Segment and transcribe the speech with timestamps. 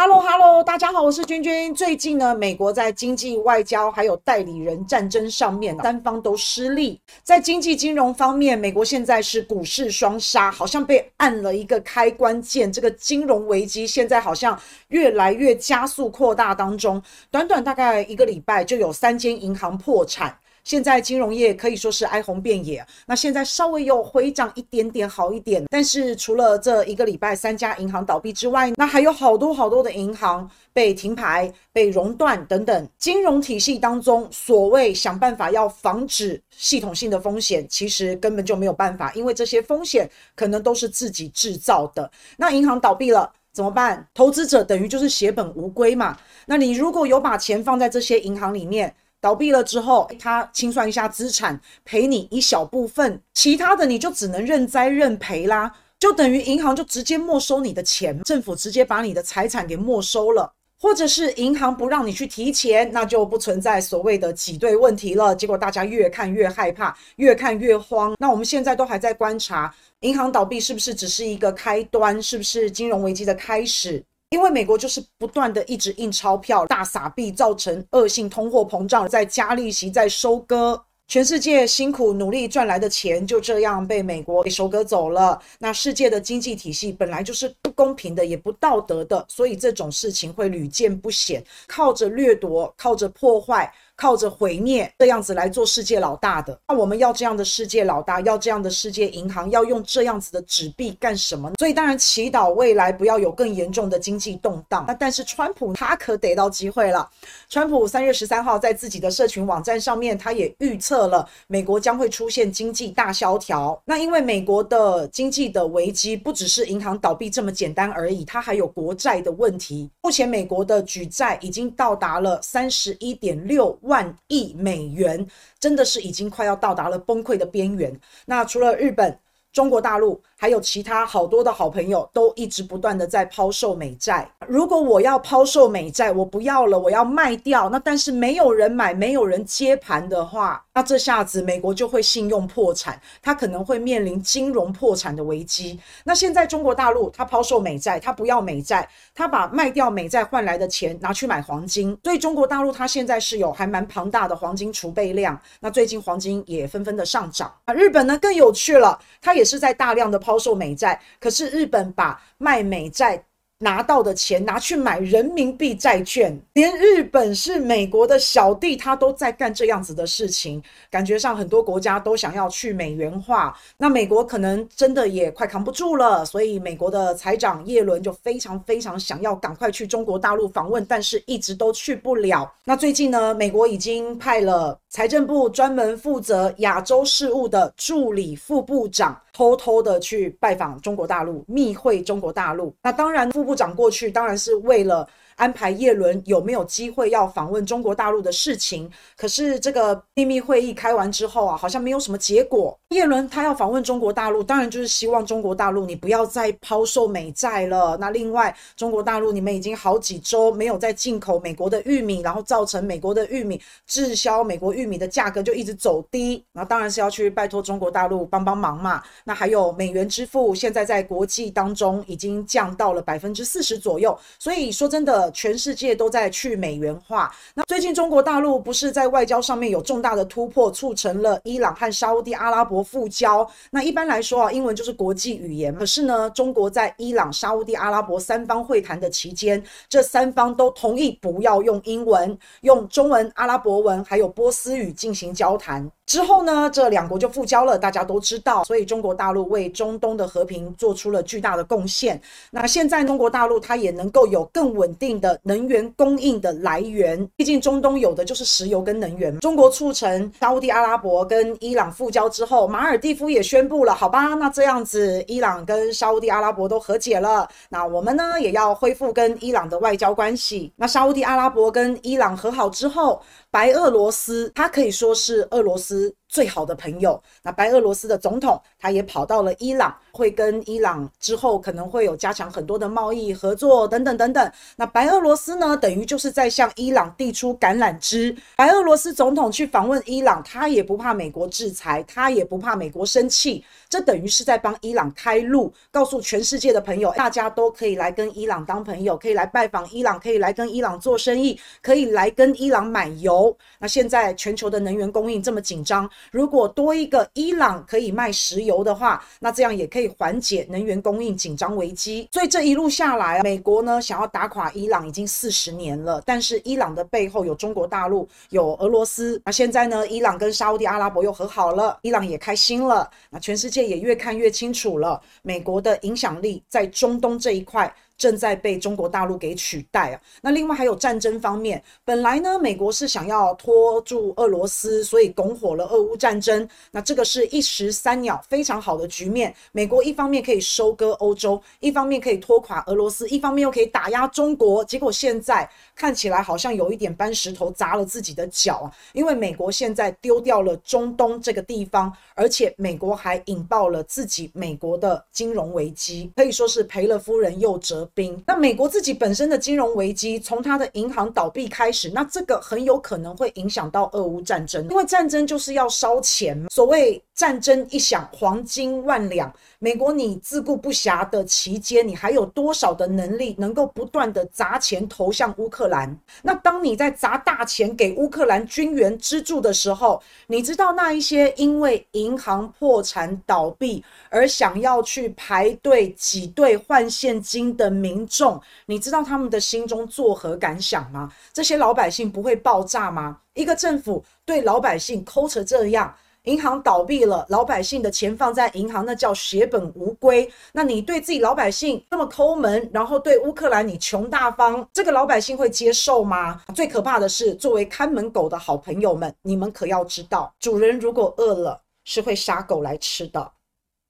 [0.00, 1.74] Hello Hello，大家好，我是君君。
[1.74, 7.00] 最近呢，美国在经济、外交还有代理人战争上面，三方都失利。
[7.24, 12.72] 在经济金融方面，美国现在是股市双杀，好像被按了一个开关键。
[12.72, 14.56] 这个金融危机现在好像
[14.86, 17.02] 越来越加速扩大当中。
[17.32, 20.38] 短短大概一个礼拜，就有三间银行破产。
[20.68, 32.88] 现在金融业可以说是哀鸿遍野，那现在稍微有回涨一点点好一点，但是除了这一个礼拜三家银行倒闭之外，那还有好多好多的银行被停牌、被熔断等等。
[32.98, 40.06] 金融体系当中，所谓想办法要防止系统性的风险，其实根本就没有办法，因为这些风险
[40.36, 42.10] 可能都是自己制造的。
[42.36, 44.06] 那银行倒闭了怎么办？
[44.12, 46.18] 投资者等于就是血本无归嘛。
[46.44, 65.34] 那你如果有把钱放在这些银行里面，倒闭了之后，他清算一下资产，赔你一小部分，其他的你就只能认栽认赔啦，就等于银行就直接没收你的钱，政府直接把你的财产给没收了，或者是银行不让你去提钱，那就不存在所谓的挤兑问题了。
[65.34, 68.14] 结果大家越看越害怕，越看越慌。
[68.20, 74.04] 那我们现在都还在观察，银行倒闭是不是只是一个开端，是不是金融危机的开始？
[74.30, 85.40] 因为美国就是不断的一直印钞票、大撒币，造成恶性通货膨胀，在加利息、在收割，全世界辛苦努力赚来的钱就这样被美国给收割走了。
[85.58, 93.72] 那世界的经济体系本来就是不公平的，也不道德的，所以这种事情会屡见不鲜，靠着掠夺，靠着破坏。
[94.00, 101.56] 靠着毁灭这样子来做世界老大的，那我们要这样的世界老大，要这样的世界银行，要用这样子的纸币干什么呢？
[101.58, 104.84] 所以当然祈祷未来不要有更严重的经济动荡。
[104.86, 107.10] 那但是川普他可逮到机会了。
[107.48, 113.80] 川普三月十三号在自己的社群网站上面，他也预测了美国将会出现经济大萧条。
[113.84, 119.88] 那因为美国的经济的危机不只是银行倒闭这么简单而已，它还有国债的问题。
[120.02, 125.26] 目前美国的举债已经到达了三十一点六万亿美元，
[125.60, 127.98] 真的是已经快要到达了崩溃的边缘。
[128.26, 129.18] 那除了日本、
[129.52, 130.20] 中国大陆。
[130.40, 134.30] 还有其他好多的好朋友都一直不断的在抛售美债。
[134.46, 137.68] 如果我要抛售美债，我不要了，我要卖掉。
[137.70, 145.80] 那但是没有人买，没有人接盘的话，那这下子美国就会信用破产，它可能会面临金融破产的危机。
[146.04, 151.98] 那现在中国大陆它抛售美债，它不要美债，它把卖掉美债换来的钱拿去买黄金。
[152.04, 155.36] 所以中国大陆它现在是有还蛮庞大的黄金储备量。
[155.58, 157.52] 那最近黄金也纷纷的上涨。
[157.64, 160.18] 啊，日本呢更有趣了，它也是在大量的。
[160.18, 163.24] 抛售美债，可是日本把卖美债
[163.60, 170.62] 拿到的钱拿去买人民币债券，连日本是美国的小弟，他都在干这样子的事情。
[170.88, 182.48] 感觉上很多国家都想要去美元化，那美国可能真的也快扛不住了，所以美国的财长叶伦就非常非常想要赶快去中国大陆访问，但是一直都去不了。
[182.64, 189.20] 那最近呢，美国已经派了财政部专门负责亚洲事务的助理副部长。
[189.34, 192.74] 偷偷的去拜访中国大陆，密会中国大陆。
[192.82, 195.08] 那当然，副部长过去当然是为了。
[195.38, 198.90] 安排叶伦有没有机会要访问中国大陆的事情？
[199.16, 202.76] 可是这个秘密会议开完之后啊，好像没有什么结果。
[202.88, 207.96] 叶伦他要访问中国大陆，当然就是希望中国大陆你不要再抛售美债了。
[208.00, 216.42] 那另外，中国大陆你们已经好几周没有再进口美国的玉米，然后造成美国的玉米滞销，美国玉米的价格就一直走低。
[216.52, 219.00] 那当然是要去拜托中国大陆帮帮忙嘛。
[219.22, 224.18] 那还有美元支付，现在在国际当中已经降到了百分之四十左右。
[224.38, 225.28] 所以说真的。
[225.38, 227.32] 全世界都在去美元化。
[227.54, 233.48] 那最近中国大陆不是在外交上面有重大的突破，促成了伊朗和沙乌地阿拉伯复交。
[233.70, 235.72] 那一般来说啊，英文就是国际语言。
[235.74, 245.88] 可是呢，中国在伊朗、沙乌地阿拉伯三方会谈的期间，这三方都同意不要用英文，用中文、阿拉伯文还有波斯语进行交谈。
[246.08, 248.64] 之后呢，这两国就复交了，大家都知道。
[248.64, 252.18] 所以中国大陆为中东的和平做出了巨大的贡献。
[252.50, 259.38] 那现在中国大陆它也能够有更稳定的能源供应的来源，毕竟中东有的就是石油跟能源。
[259.40, 270.72] 中国促成沙乌地阿拉伯跟伊朗复交之后，马尔地夫也宣布了，好吧，那这样子伊朗跟沙乌地阿拉伯都和解了，那我们呢也要恢复跟伊朗的外交关系。
[270.76, 273.20] 那沙乌地阿拉伯跟伊朗和好之后，
[273.50, 275.97] 白俄罗斯它可以说是俄罗斯。
[276.06, 276.12] え?
[276.28, 277.20] 最好的朋友。
[277.42, 284.52] 那白俄罗斯的总统他也跑到了伊朗，会跟伊朗之后可能会有加强很多的贸易合作等等等等。
[284.76, 288.36] 那白俄罗斯呢，等于就是在向伊朗递出橄榄枝。
[288.56, 303.56] 白俄罗斯总统去访问伊朗，他也不怕美国制裁，他也不怕美国生气，这等于是在帮伊朗开路，告诉全世界的朋友，大家都可以来跟伊朗当朋友，可以来拜访伊朗，可以来跟伊朗做生意，可以来跟伊朗买油。
[303.78, 312.28] 那现在全球的能源供应这么紧张，如果多一个伊朗可以卖石油的话，那这样也可以缓解能源供应紧张危机。
[312.32, 319.40] 所以这一路下来，美国呢想要打垮伊朗已经四十年了，但是伊朗的背后有中国大陆，有俄罗斯。
[319.44, 323.08] 那现在呢，伊朗跟沙乌地阿拉伯又和好了，伊朗也开心了。
[323.30, 327.92] 那全世界也越看越清楚了，美国的影响力在中东这一块。
[328.18, 330.20] 正在被中国大陆给取代啊！
[330.42, 336.68] 那另外还有战争方面，本来呢，美国是想要拖住俄罗斯，所以拱火了俄乌战争。
[336.90, 339.54] 那这个是一石三鸟，非常好的局面。
[339.70, 344.84] 美国一方面可以收割欧洲，一方面可以拖垮俄罗斯，一方面又可以打压中国。
[344.84, 348.92] 结果现在看起来好像有一点搬石头砸了自己的脚啊！
[349.12, 358.42] 因为美国现在丢掉了中东这个地方，而且美国还引爆了自己美国的金融危机，可以说是赔了夫人又折兵。
[358.46, 366.66] 那美国自己本身的金融危机，从它的银行倒闭开始，那这个很有可能会影响到俄乌战争，因为战争就是要烧钱。
[366.70, 369.54] 所谓战争一响，黄金万两。
[369.78, 376.18] 美国你自顾不暇的期间，你还有多少的能力能够不断的砸钱投向乌克兰？
[376.42, 391.32] 那当你在砸大钱给乌克兰军援资助的时候，你知道那一些因为银行破产倒闭而想要去排队挤兑换现金的民众，你知道他们的心中作何感想吗？
[391.52, 393.38] 这些老百姓不会爆炸吗？
[393.54, 396.12] 一个政府对老百姓抠成这样。
[396.44, 400.50] 银行倒闭了，老百姓的钱放在银行，那叫血本无归。
[400.72, 406.62] 那你对自己老百姓那么抠门，然后对乌克兰你穷大方，这个老百姓会接受吗？
[406.74, 413.52] 最可怕的是，作为看门狗的好朋友们，你们可要知道，主人如果饿了，是会杀狗来吃的。